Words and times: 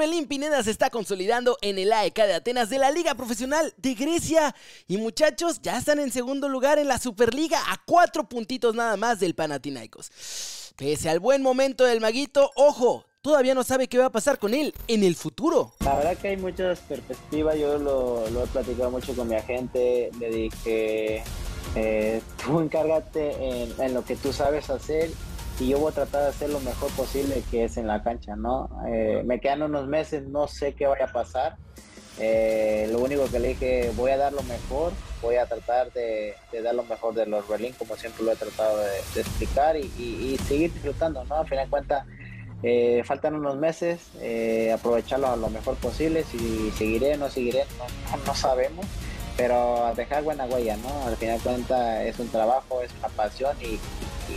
Orbelín 0.00 0.28
Pineda 0.28 0.62
se 0.62 0.70
está 0.70 0.88
consolidando 0.88 1.58
en 1.60 1.78
el 1.78 1.92
AEK 1.92 2.16
de 2.16 2.32
Atenas 2.32 2.70
de 2.70 2.78
la 2.78 2.90
Liga 2.90 3.14
Profesional 3.14 3.74
de 3.76 3.92
Grecia. 3.92 4.54
Y 4.88 4.96
muchachos, 4.96 5.60
ya 5.60 5.76
están 5.76 5.98
en 5.98 6.10
segundo 6.10 6.48
lugar 6.48 6.78
en 6.78 6.88
la 6.88 6.98
Superliga 6.98 7.58
a 7.68 7.82
cuatro 7.84 8.26
puntitos 8.26 8.74
nada 8.74 8.96
más 8.96 9.20
del 9.20 9.34
Panathinaikos. 9.34 10.72
Pese 10.74 11.10
al 11.10 11.20
buen 11.20 11.42
momento 11.42 11.84
del 11.84 12.00
maguito, 12.00 12.50
ojo, 12.56 13.04
todavía 13.20 13.52
no 13.52 13.62
sabe 13.62 13.88
qué 13.88 13.98
va 13.98 14.06
a 14.06 14.10
pasar 14.10 14.38
con 14.38 14.54
él 14.54 14.72
en 14.88 15.04
el 15.04 15.16
futuro. 15.16 15.74
La 15.80 15.96
verdad 15.96 16.16
que 16.16 16.28
hay 16.28 16.38
muchas 16.38 16.78
perspectivas, 16.78 17.58
yo 17.58 17.76
lo, 17.76 18.26
he 18.26 18.46
platicado 18.46 18.90
mucho 18.90 19.14
con 19.14 19.28
mi 19.28 19.34
agente, 19.34 20.10
le 20.18 20.30
dije, 20.30 21.22
eh, 21.74 22.22
tú 22.42 22.60
encárgate 22.60 23.74
en, 23.78 23.92
lo 23.92 24.02
que 24.02 24.16
tú 24.16 24.32
sabes 24.32 24.70
hacer 24.70 25.10
y 25.60 25.68
yo 25.68 25.78
voy 25.78 25.92
a 25.92 25.94
tratar 25.94 26.22
de 26.22 26.28
hacer 26.28 26.48
lo 26.48 26.60
mejor 26.60 26.90
posible 26.92 27.42
que 27.50 27.64
es 27.64 27.76
en 27.76 27.86
la 27.86 28.02
cancha, 28.02 28.34
¿no? 28.34 28.70
Eh, 28.88 29.22
me 29.26 29.40
quedan 29.40 29.62
unos 29.62 29.86
meses, 29.86 30.26
no 30.26 30.48
sé 30.48 30.72
qué 30.72 30.86
vaya 30.86 31.04
a 31.04 31.12
pasar. 31.12 31.56
Eh, 32.18 32.88
lo 32.90 32.98
único 33.00 33.26
que 33.30 33.38
le 33.38 33.48
dije, 33.48 33.92
voy 33.94 34.10
a 34.10 34.16
dar 34.16 34.32
lo 34.32 34.42
mejor, 34.44 34.92
voy 35.20 35.36
a 35.36 35.46
tratar 35.46 35.92
de, 35.92 36.34
dar 36.64 36.74
lo 36.74 36.82
mejor 36.84 37.14
de 37.14 37.26
los 37.26 37.46
Berlín, 37.46 37.74
como 37.78 37.94
siempre 37.96 38.24
lo 38.24 38.32
he 38.32 38.36
tratado 38.36 38.78
de, 38.78 39.20
explicar 39.20 39.76
y, 39.76 40.38
seguir 40.48 40.72
disfrutando, 40.72 41.24
¿no? 41.24 41.36
A 41.36 41.44
final 41.44 41.66
de 41.66 41.70
cuentas, 41.70 42.06
eh, 42.62 43.02
faltan 43.04 43.34
unos 43.34 43.56
meses, 43.56 44.00
aprovecharlo 44.74 45.36
lo 45.36 45.50
mejor 45.50 45.76
posible, 45.76 46.24
si 46.24 46.70
seguiré 46.72 47.14
o 47.14 47.18
no 47.18 47.28
seguiré, 47.28 47.64
no, 48.26 48.34
sabemos, 48.34 48.86
pero 49.36 49.92
dejar 49.94 50.22
buena 50.22 50.46
huella, 50.46 50.76
¿no? 50.78 51.06
Al 51.06 51.16
final 51.16 51.36
de 51.36 51.44
cuentas 51.44 52.06
es 52.06 52.18
un 52.18 52.28
trabajo, 52.28 52.80
es 52.82 52.90
una 52.98 53.08
pasión 53.08 53.56
y, 53.60 53.78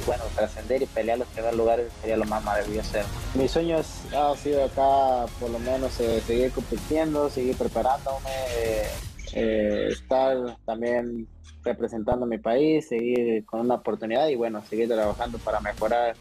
bueno, 0.05 0.23
trascender 0.35 0.81
y 0.81 0.85
pelear 0.85 1.19
los 1.19 1.27
primeros 1.29 1.57
lugares 1.57 1.91
sería 2.01 2.17
lo 2.17 2.25
más 2.25 2.43
maravilloso. 2.43 2.99
Mi 3.35 3.47
sueño 3.47 3.77
ha 3.77 4.35
sido 4.35 4.65
acá 4.65 5.31
por 5.39 5.49
lo 5.49 5.59
menos 5.59 5.99
eh, 5.99 6.21
seguir 6.25 6.51
compitiendo, 6.51 7.29
seguir 7.29 7.57
preparándome, 7.57 8.29
estar 9.33 10.57
también 10.65 11.27
representando 11.63 12.25
a 12.25 12.27
mi 12.27 12.37
país, 12.37 12.87
seguir 12.87 13.45
con 13.45 13.61
una 13.61 13.75
oportunidad 13.75 14.27
y 14.27 14.35
bueno, 14.35 14.63
seguir 14.65 14.89
trabajando 14.89 15.37
para 15.39 15.59
mejorar 15.59 16.15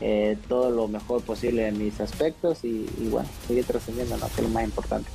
eh, 0.00 0.36
todo 0.48 0.70
lo 0.70 0.86
mejor 0.86 1.22
posible 1.22 1.66
en 1.66 1.78
mis 1.78 2.00
aspectos 2.00 2.64
y, 2.64 2.86
bueno, 3.10 3.28
seguir 3.46 3.64
trascendiendo, 3.64 4.16
¿no? 4.16 4.26
que 4.26 4.34
es 4.34 4.42
lo 4.42 4.48
más 4.48 4.64
importante. 4.64 5.10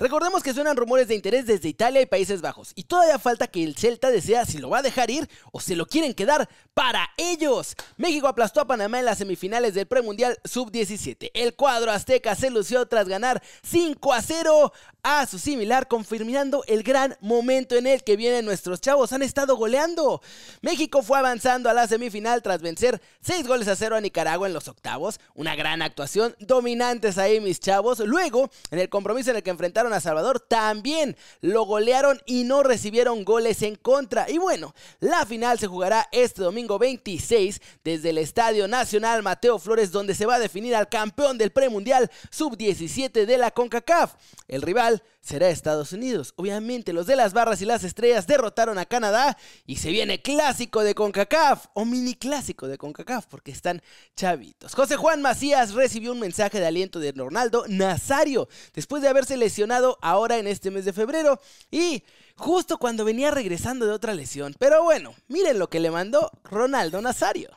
Recordemos 0.00 0.42
que 0.42 0.54
suenan 0.54 0.78
rumores 0.78 1.08
de 1.08 1.14
interés 1.14 1.44
desde 1.44 1.68
Italia 1.68 2.00
y 2.00 2.06
Países 2.06 2.40
Bajos, 2.40 2.72
y 2.74 2.84
todavía 2.84 3.18
falta 3.18 3.48
que 3.48 3.62
el 3.62 3.76
Celta 3.76 4.10
desea 4.10 4.46
si 4.46 4.56
lo 4.56 4.70
va 4.70 4.78
a 4.78 4.82
dejar 4.82 5.10
ir 5.10 5.28
o 5.52 5.60
se 5.60 5.76
lo 5.76 5.84
quieren 5.84 6.14
quedar 6.14 6.48
para 6.72 7.10
ellos. 7.18 7.76
México 7.98 8.26
aplastó 8.26 8.62
a 8.62 8.66
Panamá 8.66 8.98
en 8.98 9.04
las 9.04 9.18
semifinales 9.18 9.74
del 9.74 9.86
premundial 9.86 10.38
sub-17. 10.42 11.32
El 11.34 11.54
cuadro 11.54 11.90
azteca 11.90 12.34
se 12.34 12.48
lució 12.48 12.88
tras 12.88 13.08
ganar 13.08 13.42
5 13.62 14.14
a 14.14 14.22
0 14.22 14.72
a 15.02 15.26
su 15.26 15.38
similar, 15.38 15.88
confirmando 15.88 16.62
el 16.66 16.82
gran 16.82 17.16
momento 17.20 17.76
en 17.76 17.86
el 17.86 18.04
que 18.04 18.16
vienen 18.16 18.44
nuestros 18.44 18.80
chavos. 18.80 19.12
Han 19.12 19.22
estado 19.22 19.56
goleando. 19.56 20.20
México 20.60 21.02
fue 21.02 21.18
avanzando 21.18 21.70
a 21.70 21.74
la 21.74 21.86
semifinal 21.86 22.42
tras 22.42 22.60
vencer 22.60 23.00
6 23.22 23.46
goles 23.46 23.68
a 23.68 23.76
0 23.76 23.96
a 23.96 24.00
Nicaragua 24.00 24.46
en 24.46 24.54
los 24.54 24.68
octavos. 24.68 25.20
Una 25.34 25.56
gran 25.56 25.82
actuación, 25.82 26.36
dominantes 26.38 27.18
ahí 27.18 27.40
mis 27.40 27.60
chavos. 27.60 28.00
Luego, 28.00 28.50
en 28.70 28.78
el 28.78 28.88
compromiso 28.88 29.30
en 29.30 29.36
el 29.36 29.42
que 29.42 29.50
enfrentaron 29.50 29.92
a 29.92 30.00
Salvador, 30.00 30.40
también 30.40 31.16
lo 31.40 31.64
golearon 31.64 32.20
y 32.26 32.44
no 32.44 32.62
recibieron 32.62 33.24
goles 33.24 33.62
en 33.62 33.76
contra. 33.76 34.30
Y 34.30 34.38
bueno, 34.38 34.74
la 35.00 35.24
final 35.26 35.58
se 35.58 35.66
jugará 35.66 36.08
este 36.12 36.42
domingo 36.42 36.78
26 36.78 37.60
desde 37.84 38.10
el 38.10 38.18
Estadio 38.18 38.68
Nacional 38.68 39.22
Mateo 39.22 39.58
Flores, 39.58 39.92
donde 39.92 40.14
se 40.14 40.26
va 40.26 40.36
a 40.36 40.40
definir 40.40 40.74
al 40.74 40.88
campeón 40.88 41.38
del 41.38 41.50
premundial 41.50 42.10
sub-17 42.30 43.26
de 43.26 43.38
la 43.38 43.50
CONCACAF. 43.50 44.14
El 44.48 44.62
rival 44.62 44.89
será 45.20 45.48
Estados 45.48 45.92
Unidos. 45.92 46.32
Obviamente 46.36 46.92
los 46.92 47.06
de 47.06 47.16
las 47.16 47.32
barras 47.32 47.60
y 47.62 47.66
las 47.66 47.84
estrellas 47.84 48.26
derrotaron 48.26 48.78
a 48.78 48.86
Canadá 48.86 49.36
y 49.66 49.76
se 49.76 49.90
viene 49.90 50.22
clásico 50.22 50.82
de 50.82 50.94
CONCACAF 50.94 51.66
o 51.74 51.84
mini 51.84 52.14
clásico 52.14 52.68
de 52.68 52.78
CONCACAF 52.78 53.26
porque 53.26 53.50
están 53.50 53.82
chavitos. 54.16 54.74
José 54.74 54.96
Juan 54.96 55.22
Macías 55.22 55.74
recibió 55.74 56.12
un 56.12 56.20
mensaje 56.20 56.60
de 56.60 56.66
aliento 56.66 57.00
de 57.00 57.12
Ronaldo 57.12 57.64
Nazario 57.68 58.48
después 58.74 59.02
de 59.02 59.08
haberse 59.08 59.36
lesionado 59.36 59.98
ahora 60.00 60.38
en 60.38 60.46
este 60.46 60.70
mes 60.70 60.84
de 60.84 60.92
febrero 60.92 61.40
y 61.70 62.02
justo 62.36 62.78
cuando 62.78 63.04
venía 63.04 63.30
regresando 63.30 63.86
de 63.86 63.92
otra 63.92 64.14
lesión. 64.14 64.54
Pero 64.58 64.82
bueno, 64.82 65.14
miren 65.28 65.58
lo 65.58 65.68
que 65.68 65.80
le 65.80 65.90
mandó 65.90 66.30
Ronaldo 66.44 67.00
Nazario. 67.00 67.50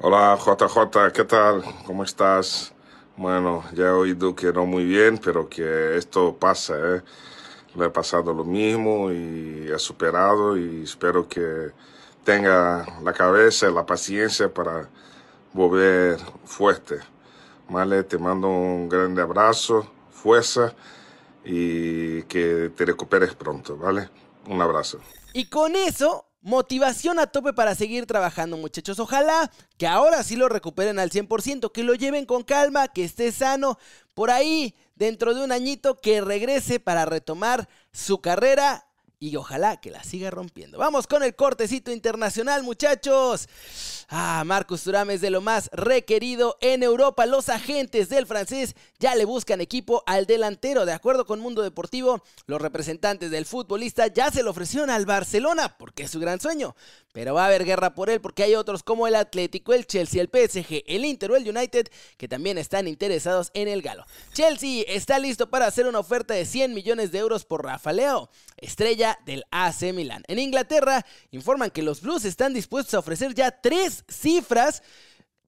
Hola 0.00 0.36
JJ, 0.36 1.12
¿qué 1.12 1.24
tal? 1.24 1.64
¿Cómo 1.86 2.04
estás? 2.04 2.75
Bueno, 3.16 3.64
ya 3.72 3.86
he 3.86 3.90
oído 3.90 4.34
que 4.34 4.52
no 4.52 4.66
muy 4.66 4.84
bien, 4.84 5.16
pero 5.16 5.48
que 5.48 5.96
esto 5.96 6.36
pasa, 6.38 6.74
¿eh? 6.76 7.02
Le 7.74 7.86
he 7.86 7.90
pasado 7.90 8.34
lo 8.34 8.44
mismo 8.44 9.10
y 9.10 9.70
he 9.72 9.78
superado 9.78 10.56
y 10.56 10.82
espero 10.84 11.26
que 11.26 11.70
tenga 12.24 12.86
la 13.02 13.12
cabeza 13.14 13.68
y 13.68 13.74
la 13.74 13.86
paciencia 13.86 14.52
para 14.52 14.88
volver 15.52 16.18
fuerte. 16.44 16.98
¿Vale? 17.68 18.04
Te 18.04 18.18
mando 18.18 18.48
un 18.48 18.88
grande 18.88 19.22
abrazo, 19.22 19.90
fuerza 20.10 20.74
y 21.44 22.22
que 22.24 22.70
te 22.76 22.84
recuperes 22.84 23.34
pronto, 23.34 23.76
¿vale? 23.76 24.08
Un 24.48 24.60
abrazo. 24.60 25.00
Y 25.32 25.48
con 25.48 25.74
eso 25.74 26.25
Motivación 26.40 27.18
a 27.18 27.26
tope 27.26 27.52
para 27.52 27.74
seguir 27.74 28.06
trabajando, 28.06 28.56
muchachos. 28.56 29.00
Ojalá 29.00 29.50
que 29.78 29.86
ahora 29.86 30.22
sí 30.22 30.36
lo 30.36 30.48
recuperen 30.48 30.98
al 30.98 31.10
100%, 31.10 31.72
que 31.72 31.82
lo 31.82 31.94
lleven 31.94 32.24
con 32.24 32.44
calma, 32.44 32.88
que 32.88 33.04
esté 33.04 33.32
sano. 33.32 33.78
Por 34.14 34.30
ahí, 34.30 34.74
dentro 34.94 35.34
de 35.34 35.42
un 35.42 35.50
añito, 35.50 35.96
que 35.96 36.20
regrese 36.20 36.78
para 36.78 37.04
retomar 37.04 37.68
su 37.92 38.20
carrera 38.20 38.86
y 39.18 39.36
ojalá 39.36 39.78
que 39.78 39.90
la 39.90 40.04
siga 40.04 40.30
rompiendo. 40.30 40.78
Vamos 40.78 41.06
con 41.06 41.22
el 41.22 41.34
cortecito 41.34 41.90
internacional, 41.90 42.62
muchachos. 42.62 43.48
Ah, 44.08 44.42
Marcus 44.44 44.82
Thuram 44.82 45.10
es 45.10 45.20
de 45.20 45.30
lo 45.30 45.40
más 45.40 45.70
requerido 45.72 46.58
en 46.60 46.82
Europa. 46.82 47.24
Los 47.24 47.48
agentes 47.48 48.08
del 48.10 48.26
francés 48.26 48.76
ya 48.98 49.14
le 49.14 49.24
buscan 49.24 49.60
equipo 49.60 50.02
al 50.06 50.26
delantero. 50.26 50.84
De 50.84 50.92
acuerdo 50.92 51.24
con 51.24 51.40
Mundo 51.40 51.62
Deportivo, 51.62 52.22
los 52.46 52.60
representantes 52.60 53.30
del 53.30 53.46
futbolista 53.46 54.06
ya 54.08 54.30
se 54.30 54.42
lo 54.42 54.50
ofrecieron 54.50 54.90
al 54.90 55.06
Barcelona 55.06 55.76
porque 55.78 56.04
es 56.04 56.10
su 56.10 56.20
gran 56.20 56.38
sueño. 56.40 56.76
Pero 57.12 57.32
va 57.32 57.44
a 57.44 57.46
haber 57.46 57.64
guerra 57.64 57.94
por 57.94 58.10
él 58.10 58.20
porque 58.20 58.42
hay 58.42 58.54
otros 58.54 58.82
como 58.82 59.06
el 59.06 59.14
Atlético, 59.14 59.72
el 59.72 59.86
Chelsea, 59.86 60.20
el 60.20 60.28
PSG, 60.28 60.84
el 60.86 61.06
Inter 61.06 61.30
o 61.30 61.36
el 61.36 61.48
United 61.48 61.88
que 62.18 62.28
también 62.28 62.58
están 62.58 62.86
interesados 62.86 63.50
en 63.54 63.68
el 63.68 63.80
galo. 63.80 64.04
Chelsea 64.34 64.84
está 64.86 65.18
listo 65.18 65.48
para 65.48 65.66
hacer 65.66 65.86
una 65.86 66.00
oferta 66.00 66.34
de 66.34 66.44
100 66.44 66.74
millones 66.74 67.12
de 67.12 67.18
euros 67.18 67.46
por 67.46 67.64
Rafa 67.64 67.92
Leo, 67.92 68.28
estrella 68.58 69.05
del 69.24 69.44
AC 69.50 69.92
Milan. 69.94 70.22
En 70.28 70.38
Inglaterra 70.38 71.04
informan 71.30 71.70
que 71.70 71.82
los 71.82 72.00
Blues 72.00 72.24
están 72.24 72.54
dispuestos 72.54 72.94
a 72.94 72.98
ofrecer 72.98 73.34
ya 73.34 73.50
tres 73.50 74.04
cifras 74.08 74.82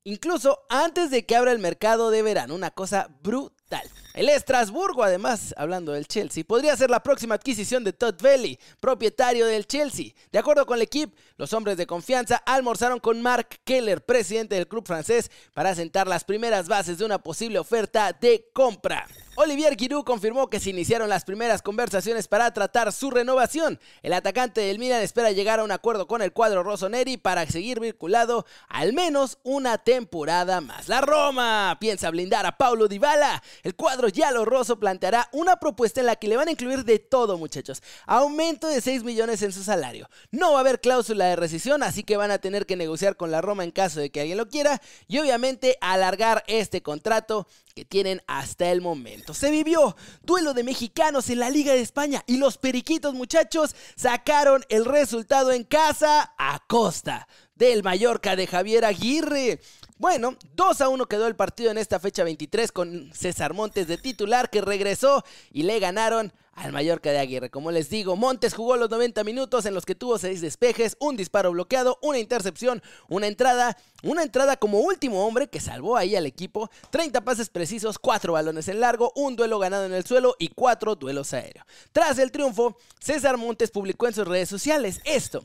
incluso 0.05 0.61
antes 0.69 1.11
de 1.11 1.27
que 1.27 1.37
abra 1.37 1.53
el 1.53 1.59
mercado 1.59 2.11
de 2.11 2.23
verano. 2.23 2.55
Una 2.55 2.71
cosa 2.71 3.09
brutal. 3.23 3.89
El 4.19 4.29
Estrasburgo, 4.31 5.05
además, 5.05 5.55
hablando 5.57 5.93
del 5.93 6.09
Chelsea, 6.09 6.43
podría 6.43 6.77
ser 6.77 6.91
la 6.91 7.05
próxima 7.05 7.37
adquisición 7.37 7.85
de 7.85 7.93
Todd 7.93 8.21
Valley, 8.21 8.59
propietario 8.81 9.47
del 9.47 9.65
Chelsea. 9.65 10.07
De 10.33 10.41
acuerdo 10.41 10.67
con 10.67 10.75
el 10.79 10.83
equipo, 10.83 11.17
los 11.37 11.53
hombres 11.53 11.77
de 11.77 11.87
confianza 11.87 12.43
almorzaron 12.45 12.99
con 12.99 13.23
Mark 13.23 13.61
Keller, 13.63 14.05
presidente 14.05 14.57
del 14.57 14.67
club 14.67 14.85
francés, 14.85 15.31
para 15.55 15.73
sentar 15.77 16.09
las 16.09 16.25
primeras 16.25 16.67
bases 16.67 16.99
de 16.99 17.05
una 17.05 17.21
posible 17.21 17.61
oferta 17.61 18.13
de 18.13 18.51
compra. 18.53 19.07
Olivier 19.41 19.77
Giroud 19.79 20.03
confirmó 20.03 20.51
que 20.51 20.59
se 20.59 20.71
iniciaron 20.71 21.09
las 21.09 21.25
primeras 21.25 21.63
conversaciones 21.63 22.27
para 22.27 22.53
tratar 22.53 22.93
su 22.93 23.09
renovación. 23.09 23.79
El 24.03 24.15
atacante 24.15 24.63
del 24.63 24.81
Milan 24.81 25.01
espera 25.01 25.31
llegar 25.31 25.61
a 25.61 25.65
un 25.65 25.71
acuerdo 25.71 26.09
con 26.09 26.23
el 26.23 26.33
cuadro 26.33 26.65
rossoneri 26.65 27.19
para 27.19 27.47
seguir 27.47 27.79
vinculado 27.79 28.47
al 28.67 28.95
menos 28.95 29.39
una 29.45 29.79
temporada 29.79 30.61
más. 30.61 30.89
La 30.89 31.03
Roma 31.03 31.77
piensa 31.79 32.11
blindar 32.11 32.47
a 32.47 32.59
Paulo 32.59 32.89
Dybala. 32.89 33.41
El 33.63 33.77
cuadro 33.77 34.08
Yalo 34.13 34.45
Rosso 34.45 34.79
planteará 34.79 35.29
una 35.33 35.57
propuesta 35.57 36.01
en 36.01 36.07
la 36.07 36.17
que 36.17 36.29
le 36.29 36.37
van 36.37 36.49
a 36.49 36.53
incluir 36.53 36.85
de 36.85 36.99
todo, 36.99 37.39
muchachos. 37.39 37.83
Aumento 38.07 38.67
de 38.69 38.81
6 38.81 39.05
millones 39.05 39.43
en 39.43 39.53
su 39.53 39.63
salario. 39.63 40.09
No 40.31 40.53
va 40.53 40.59
a 40.59 40.61
haber 40.61 40.81
cláusula 40.81 41.27
de 41.27 41.37
rescisión, 41.37 41.83
así 41.83 42.03
que 42.03 42.17
van 42.17 42.31
a 42.31 42.39
tener 42.39 42.67
que 42.67 42.77
negociar 42.77 43.17
con 43.17 43.31
la 43.31 43.41
Roma 43.41 43.65
en 43.65 43.71
caso 43.71 44.01
de 44.01 44.11
que 44.11 44.21
alguien 44.21 44.39
lo 44.39 44.49
quiera 44.49 44.81
y 45.07 45.19
obviamente 45.19 45.79
alargar 45.81 46.45
este 46.47 46.83
contrato 46.83 47.47
que 47.75 47.85
tienen 47.85 48.23
hasta 48.27 48.71
el 48.71 48.81
momento. 48.81 49.35
Se 49.35 49.51
vivió 49.51 49.97
duelo 50.23 50.55
de 50.55 50.65
mexicanos 50.65 51.31
en 51.31 51.39
la 51.39 51.51
Liga 51.51 51.73
de 51.73 51.81
España 51.81 52.25
y 52.27 52.39
los 52.39 52.59
periquitos 52.59 53.15
muchachos 53.15 53.77
sacaron 53.97 54.65
el 54.69 54.85
resultado 54.85 55.53
en 55.53 55.65
casa 55.65 56.35
a 56.39 56.61
costa 56.67 57.29
del 57.55 57.83
Mallorca 57.83 58.37
de 58.37 58.47
Javier 58.47 58.85
Aguirre. 58.85 59.61
Bueno, 59.99 60.37
2 60.55 60.81
a 60.81 60.89
1 60.91 61.07
quedó 61.07 61.27
el 61.27 61.35
partido 61.35 61.73
en 61.73 61.79
esta 61.79 61.99
fecha 61.99 62.23
23 62.23 62.71
con 62.71 63.11
César 63.13 63.53
Montes 63.53 63.89
de 63.89 63.99
titular 63.99 64.49
que 64.49 64.61
regresó 64.61 65.25
y 65.51 65.65
le 65.65 65.81
ganaron 65.81 66.33
al 66.53 66.71
Mallorca 66.71 67.11
de 67.11 67.19
Aguirre. 67.19 67.51
Como 67.51 67.73
les 67.73 67.91
digo, 67.91 68.15
Montes 68.15 68.55
jugó 68.55 68.77
los 68.77 68.91
90 68.91 69.25
minutos 69.25 69.67
en 69.67 69.75
los 69.75 69.85
que 69.85 69.97
tuvo 69.97 70.17
6 70.17 70.41
despejes, 70.41 70.97
un 71.01 71.17
disparo 71.17 71.51
bloqueado, 71.51 71.99
una 72.01 72.21
intercepción, 72.21 72.81
una 73.09 73.27
entrada, 73.27 73.77
una 74.05 74.23
entrada 74.23 74.57
como 74.57 74.79
último 74.79 75.27
hombre 75.27 75.49
que 75.49 75.59
salvó 75.59 75.97
ahí 75.97 76.15
al 76.15 76.27
equipo, 76.27 76.71
30 76.91 77.23
pases 77.23 77.51
precisos, 77.51 77.99
4 77.99 78.33
balones 78.33 78.69
en 78.69 78.79
largo, 78.79 79.13
un 79.17 79.35
duelo 79.35 79.59
ganado 79.59 79.85
en 79.85 79.95
el 79.95 80.07
suelo 80.07 80.37
y 80.39 80.47
4 80.51 80.95
duelos 80.95 81.33
aéreos. 81.35 81.67
Tras 81.91 82.21
el 82.21 82.31
triunfo, 82.31 82.77
César 83.01 83.37
Montes 83.37 83.73
publicó 83.73 84.07
en 84.07 84.15
sus 84.15 84.29
redes 84.29 84.49
sociales 84.49 85.01
esto. 85.05 85.45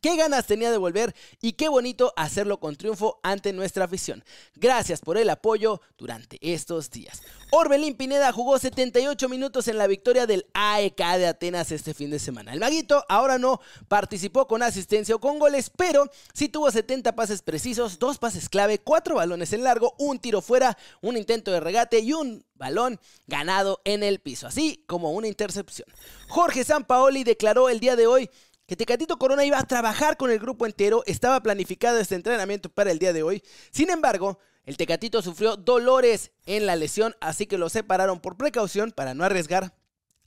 Qué 0.00 0.16
ganas 0.16 0.46
tenía 0.46 0.70
de 0.70 0.76
volver 0.76 1.14
y 1.40 1.52
qué 1.52 1.68
bonito 1.68 2.12
hacerlo 2.16 2.60
con 2.60 2.76
triunfo 2.76 3.18
ante 3.22 3.52
nuestra 3.52 3.84
afición. 3.84 4.24
Gracias 4.54 5.00
por 5.00 5.16
el 5.16 5.30
apoyo 5.30 5.80
durante 5.96 6.38
estos 6.40 6.90
días. 6.90 7.22
Orbelín 7.50 7.96
Pineda 7.96 8.32
jugó 8.32 8.58
78 8.58 9.28
minutos 9.28 9.68
en 9.68 9.78
la 9.78 9.86
victoria 9.86 10.26
del 10.26 10.46
AEK 10.54 10.98
de 11.16 11.26
Atenas 11.26 11.72
este 11.72 11.94
fin 11.94 12.10
de 12.10 12.18
semana. 12.18 12.52
El 12.52 12.60
maguito 12.60 13.04
ahora 13.08 13.38
no 13.38 13.60
participó 13.88 14.46
con 14.46 14.62
asistencia 14.62 15.14
o 15.14 15.20
con 15.20 15.38
goles, 15.38 15.70
pero 15.70 16.10
sí 16.34 16.48
tuvo 16.48 16.70
70 16.70 17.14
pases 17.14 17.42
precisos, 17.42 17.98
dos 17.98 18.18
pases 18.18 18.48
clave, 18.48 18.78
cuatro 18.78 19.16
balones 19.16 19.52
en 19.52 19.64
largo, 19.64 19.94
un 19.98 20.18
tiro 20.18 20.42
fuera, 20.42 20.76
un 21.00 21.16
intento 21.16 21.52
de 21.52 21.60
regate 21.60 22.00
y 22.00 22.12
un 22.12 22.44
balón 22.54 23.00
ganado 23.26 23.80
en 23.84 24.02
el 24.02 24.20
piso, 24.20 24.46
así 24.46 24.84
como 24.86 25.12
una 25.12 25.28
intercepción. 25.28 25.88
Jorge 26.28 26.64
Sampaoli 26.64 27.24
declaró 27.24 27.68
el 27.68 27.80
día 27.80 27.96
de 27.96 28.06
hoy 28.06 28.30
que 28.66 28.76
Tecatito 28.76 29.18
Corona 29.18 29.44
iba 29.44 29.58
a 29.58 29.66
trabajar 29.66 30.16
con 30.16 30.30
el 30.30 30.40
grupo 30.40 30.66
entero, 30.66 31.02
estaba 31.06 31.40
planificado 31.40 31.98
este 31.98 32.16
entrenamiento 32.16 32.68
para 32.68 32.90
el 32.90 32.98
día 32.98 33.12
de 33.12 33.22
hoy. 33.22 33.42
Sin 33.70 33.90
embargo, 33.90 34.40
el 34.64 34.76
Tecatito 34.76 35.22
sufrió 35.22 35.56
dolores 35.56 36.32
en 36.46 36.66
la 36.66 36.74
lesión, 36.74 37.14
así 37.20 37.46
que 37.46 37.58
lo 37.58 37.68
separaron 37.68 38.20
por 38.20 38.36
precaución 38.36 38.90
para 38.90 39.14
no 39.14 39.22
arriesgar 39.22 39.72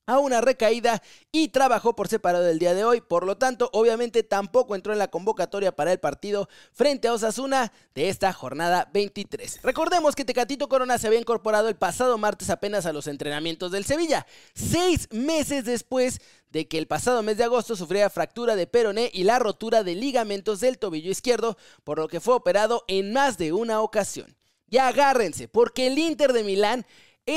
a 0.10 0.20
una 0.20 0.42
recaída 0.42 1.04
y 1.32 1.50
trabajó 1.50 1.96
por 1.96 2.08
separado 2.08 2.48
el 2.50 2.58
día 2.58 2.74
de 2.74 2.84
hoy. 2.84 3.00
Por 3.00 3.26
lo 3.26 3.38
tanto, 3.38 3.70
obviamente 3.74 4.24
tampoco 4.24 4.76
entró 4.76 4.92
en 4.92 5.00
la 5.00 5.10
convocatoria 5.10 5.76
para 5.76 5.92
el 5.92 6.00
partido 6.00 6.50
frente 6.74 7.08
a 7.08 7.14
Osasuna 7.14 7.72
de 7.94 8.10
esta 8.10 8.34
jornada 8.34 8.90
23. 8.92 9.62
Recordemos 9.62 10.16
que 10.16 10.26
Tecatito 10.26 10.68
Corona 10.68 10.98
se 10.98 11.08
había 11.08 11.20
incorporado 11.20 11.70
el 11.70 11.76
pasado 11.76 12.18
martes 12.18 12.50
apenas 12.50 12.88
a 12.88 12.94
los 12.94 13.06
entrenamientos 13.06 13.72
del 13.72 13.86
Sevilla, 13.86 14.26
seis 14.56 15.08
meses 15.12 15.64
después 15.66 16.22
de 16.50 16.68
que 16.68 16.80
el 16.80 16.88
pasado 16.88 17.22
mes 17.22 17.38
de 17.38 17.44
agosto 17.44 17.76
sufría 17.76 18.10
fractura 18.10 18.56
de 18.56 18.66
peroné 18.66 19.12
y 19.14 19.24
la 19.24 19.38
rotura 19.38 19.84
de 19.84 19.94
ligamentos 19.94 20.60
del 20.60 20.80
tobillo 20.80 21.12
izquierdo, 21.12 21.56
por 21.84 22.00
lo 22.00 22.08
que 22.08 22.20
fue 22.20 22.34
operado 22.34 22.84
en 22.88 23.14
más 23.14 23.38
de 23.38 23.54
una 23.54 23.82
ocasión. 23.82 24.36
Y 24.72 24.78
agárrense, 24.78 25.48
porque 25.48 25.88
el 25.88 25.98
Inter 26.00 26.34
de 26.34 26.44
Milán 26.44 26.86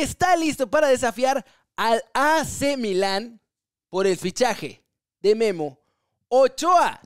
está 0.01 0.37
listo 0.37 0.71
para 0.71 0.89
desafiar 0.89 1.45
al 1.77 2.03
AC 2.15 2.77
Milán 2.77 3.41
por 3.89 4.07
el 4.07 4.17
fichaje 4.17 4.83
de 5.21 5.35
Memo 5.35 5.79
Ochoa. 6.29 7.01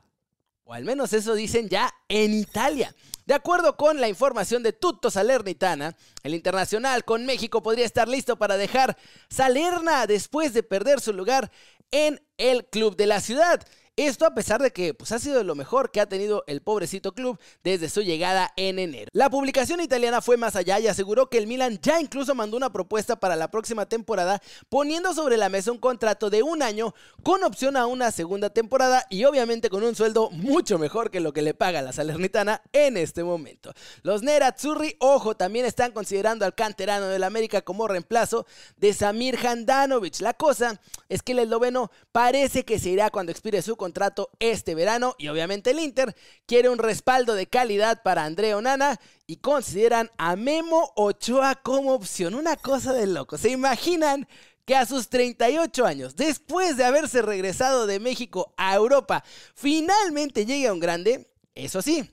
O 0.65 0.73
al 0.73 0.85
menos 0.85 1.13
eso 1.13 1.35
dicen 1.35 1.69
ya 1.69 1.93
en 2.09 2.35
Italia. 2.35 2.95
De 3.25 3.35
acuerdo 3.35 3.77
con 3.77 4.01
la 4.01 4.09
información 4.09 4.63
de 4.63 4.73
Tutto 4.73 5.11
Salernitana, 5.11 5.97
el 6.23 6.35
internacional 6.35 7.05
con 7.05 7.27
México 7.27 7.63
podría 7.63 7.85
estar 7.85 8.07
listo 8.07 8.37
para 8.37 8.57
dejar 8.57 8.97
Salerna 9.29 10.07
después 10.07 10.55
de 10.55 10.63
perder 10.63 11.01
su 11.01 11.13
lugar 11.13 11.51
en 11.91 12.21
el 12.37 12.67
club 12.67 12.97
de 12.97 13.07
la 13.07 13.21
ciudad. 13.21 13.67
Esto 13.99 14.27
a 14.27 14.35
pesar 14.35 14.61
de 14.61 14.75
que 14.75 14.93
pues, 14.93 15.11
ha 15.13 15.19
sido 15.19 15.43
lo 15.43 15.55
mejor 15.55 15.91
que 15.91 16.03
ha 16.03 16.07
tenido 16.07 16.45
el 16.49 16.61
pobrecito 16.61 17.13
club 17.13 17.41
desde 17.65 17.89
su 17.89 18.03
llegada 18.03 18.53
en 18.57 18.79
enero. 18.79 19.11
La 19.15 19.31
publicación 19.31 19.81
italiana 19.81 20.21
fue 20.21 20.37
más 20.37 20.55
allá 20.55 20.79
y 20.79 20.87
aseguró 20.87 21.31
que 21.31 21.39
el 21.39 21.47
Milan 21.47 21.79
ya 21.81 21.99
incluso 21.99 22.35
mandó 22.35 22.59
una 22.59 22.71
propuesta 22.71 23.17
para 23.17 23.37
la 23.37 23.51
próxima 23.51 23.87
temporada 23.87 24.43
poniendo 24.69 25.15
sobre 25.15 25.39
la 25.39 25.49
mesa 25.49 25.73
un 25.73 25.79
contrato 25.79 26.29
de 26.29 26.43
un 26.43 26.63
año 26.63 26.95
con 27.23 27.43
opción 27.43 27.75
a 27.79 27.87
una 27.87 28.11
segunda 28.11 28.51
temporada 28.51 29.07
y 29.09 29.25
obviamente 29.25 29.71
con 29.71 29.83
un 29.83 29.95
sueldo 29.95 30.29
mucho 30.31 30.79
mejor 30.79 31.11
que 31.11 31.21
lo 31.21 31.33
que 31.33 31.41
le 31.41 31.55
paga 31.55 31.81
la 31.81 31.95
Salernitana 31.95 32.61
en 32.75 32.99
este 32.99 33.25
momento. 33.25 33.73
Los 34.03 34.23
Nerazzurri, 34.23 34.97
ojo, 34.99 35.39
también 35.39 35.65
están 35.65 35.93
considerando 35.93 36.45
al 36.45 36.55
canterano 36.55 37.07
del 37.07 37.25
América 37.25 37.63
como 37.63 37.89
reemplazo 37.89 38.45
de 38.77 38.93
Samir 38.93 39.39
Handanovic. 39.39 40.21
La 40.21 40.35
cosa 40.35 40.83
es 41.09 41.23
que 41.23 41.33
el 41.33 41.41
esloveno 41.41 41.91
parece 42.13 42.65
que 42.65 42.79
se 42.79 42.91
irá 42.91 43.11
cuando 43.11 43.33
expire 43.33 43.63
su 43.63 43.77
contrato 43.77 44.31
este 44.39 44.75
verano 44.75 45.15
y 45.19 45.29
obviamente 45.29 45.71
el 45.71 45.81
Inter 45.81 46.15
quiere 46.47 46.69
un 46.69 46.79
respaldo 46.79 47.35
de 47.35 47.47
calidad 47.47 48.03
para 48.03 48.25
André 48.25 48.55
Onana 48.55 49.01
y 49.27 49.37
consideran 49.37 50.11
a 50.19 50.37
Memo 50.37 50.93
Ochoa 50.97 51.57
como 51.57 51.93
opción. 51.95 52.35
Una 52.35 52.57
cosa 52.57 52.93
de 52.93 53.07
loco. 53.07 53.39
¿Se 53.39 53.51
imaginan? 53.51 54.27
que 54.65 54.75
a 54.75 54.85
sus 54.85 55.09
38 55.09 55.87
años, 55.87 56.17
después 56.17 56.77
de 56.77 56.85
haberse 56.85 57.23
regresado 57.23 57.87
de 57.87 58.01
México 58.01 58.53
a 58.57 58.75
Europa, 58.75 59.23
finalmente 59.55 60.45
llegue 60.45 60.67
a 60.67 60.73
un 60.73 60.81
grande, 60.81 61.31
eso 61.55 61.83
sí, 61.83 62.11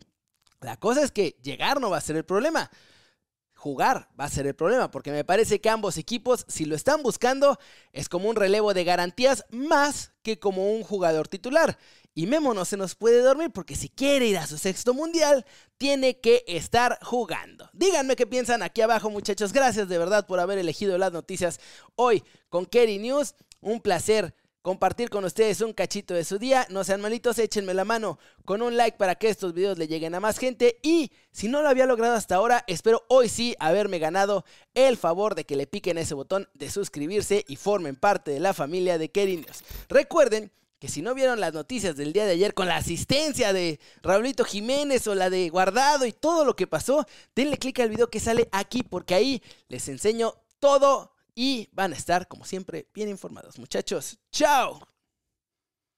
la 0.61 0.77
cosa 0.77 1.03
es 1.03 1.11
que 1.11 1.35
llegar 1.41 1.81
no 1.81 1.89
va 1.89 1.97
a 1.97 2.01
ser 2.01 2.15
el 2.15 2.25
problema 2.25 2.69
jugar 3.63 4.09
va 4.19 4.25
a 4.25 4.29
ser 4.29 4.45
el 4.45 4.55
problema, 4.55 4.91
porque 4.91 5.13
me 5.13 5.23
parece 5.23 5.61
que 5.61 5.69
ambos 5.69 5.97
equipos, 5.97 6.43
si 6.49 6.65
lo 6.65 6.75
están 6.75 7.01
buscando, 7.01 7.57
es 7.93 8.09
como 8.09 8.29
un 8.29 8.35
relevo 8.35 8.73
de 8.73 8.83
garantías 8.83 9.45
más 9.51 10.11
que 10.21 10.37
como 10.37 10.73
un 10.73 10.83
jugador 10.83 11.29
titular. 11.29 11.77
Y 12.13 12.27
Memo 12.27 12.53
no 12.53 12.65
se 12.65 12.75
nos 12.75 12.95
puede 12.95 13.21
dormir 13.21 13.51
porque 13.51 13.77
si 13.77 13.87
quiere 13.87 14.27
ir 14.27 14.37
a 14.37 14.47
su 14.47 14.57
sexto 14.57 14.93
mundial, 14.93 15.45
tiene 15.77 16.19
que 16.19 16.43
estar 16.45 16.99
jugando. 17.01 17.69
Díganme 17.71 18.17
qué 18.17 18.27
piensan 18.27 18.63
aquí 18.63 18.81
abajo, 18.81 19.09
muchachos. 19.09 19.53
Gracias 19.53 19.87
de 19.87 19.97
verdad 19.97 20.27
por 20.27 20.41
haber 20.41 20.57
elegido 20.57 20.97
las 20.97 21.13
noticias 21.13 21.61
hoy 21.95 22.21
con 22.49 22.65
Kerry 22.65 22.99
News. 22.99 23.33
Un 23.61 23.79
placer 23.79 24.35
compartir 24.63 25.09
con 25.09 25.25
ustedes 25.25 25.61
un 25.61 25.73
cachito 25.73 26.15
de 26.15 26.23
su 26.23 26.39
día. 26.39 26.65
No 26.69 26.83
sean 26.83 27.01
malitos, 27.01 27.37
échenme 27.37 27.75
la 27.75 27.85
mano 27.85 28.17
con 28.45 28.63
un 28.63 28.75
like 28.75 28.97
para 28.97 29.15
que 29.15 29.29
estos 29.29 29.53
videos 29.53 29.77
le 29.77 29.87
lleguen 29.87 30.15
a 30.15 30.19
más 30.19 30.39
gente. 30.39 30.79
Y 30.81 31.11
si 31.31 31.49
no 31.49 31.61
lo 31.61 31.69
había 31.69 31.85
logrado 31.85 32.15
hasta 32.15 32.35
ahora, 32.35 32.63
espero 32.65 33.03
hoy 33.09 33.29
sí 33.29 33.55
haberme 33.59 33.99
ganado 33.99 34.45
el 34.73 34.97
favor 34.97 35.35
de 35.35 35.43
que 35.43 35.57
le 35.57 35.67
piquen 35.67 35.99
ese 35.99 36.15
botón 36.15 36.49
de 36.53 36.71
suscribirse 36.71 37.43
y 37.47 37.57
formen 37.57 37.97
parte 37.97 38.31
de 38.31 38.39
la 38.39 38.53
familia 38.53 38.97
de 38.97 39.11
News. 39.13 39.63
Recuerden 39.89 40.49
que 40.79 40.87
si 40.87 41.01
no 41.01 41.13
vieron 41.13 41.39
las 41.39 41.53
noticias 41.53 41.95
del 41.95 42.13
día 42.13 42.25
de 42.25 42.31
ayer 42.31 42.53
con 42.53 42.67
la 42.67 42.77
asistencia 42.77 43.53
de 43.53 43.79
Raulito 44.01 44.45
Jiménez 44.45 45.07
o 45.07 45.15
la 45.15 45.29
de 45.29 45.49
Guardado 45.49 46.05
y 46.05 46.13
todo 46.13 46.45
lo 46.45 46.55
que 46.55 46.67
pasó, 46.67 47.05
denle 47.35 47.57
click 47.57 47.81
al 47.81 47.89
video 47.89 48.09
que 48.09 48.19
sale 48.21 48.47
aquí 48.51 48.83
porque 48.83 49.13
ahí 49.13 49.41
les 49.67 49.87
enseño 49.89 50.35
todo 50.59 51.12
y 51.35 51.69
van 51.71 51.93
a 51.93 51.95
estar, 51.95 52.27
como 52.27 52.45
siempre, 52.45 52.87
bien 52.93 53.09
informados. 53.09 53.59
Muchachos, 53.59 54.19
chao. 54.31 54.92